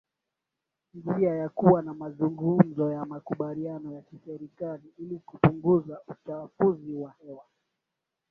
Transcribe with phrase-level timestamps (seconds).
[0.93, 7.43] njia ya kuwa na mazungumzo ya makubaliano ya kiserikali ili kupunguza uchafuzi wa hewa